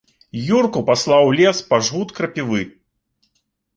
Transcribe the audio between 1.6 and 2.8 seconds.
па жгут крапівы.